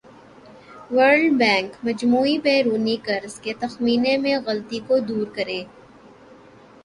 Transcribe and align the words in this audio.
world 0.95 1.31
Bank 1.39 1.69
مجموعی 1.83 2.37
بیرونی 2.43 2.95
قرض 3.05 3.33
کے 3.43 3.53
تخمینے 3.59 4.15
میں 4.23 4.35
غلطی 4.45 4.79
کو 4.87 4.95
دور 5.07 5.27
کرے 5.35 5.61